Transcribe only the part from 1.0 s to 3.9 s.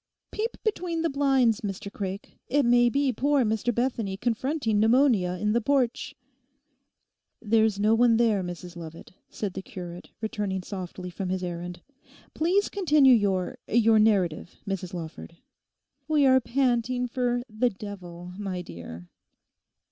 the blinds, Mr Craik; it may be poor Mr